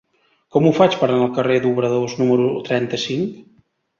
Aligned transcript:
Com 0.53 0.63
ho 0.67 0.71
faig 0.77 0.95
per 1.01 1.05
anar 1.09 1.19
al 1.25 1.35
carrer 1.35 1.59
d'Obradors 1.65 2.17
número 2.21 2.47
trenta-cinc? 2.71 3.37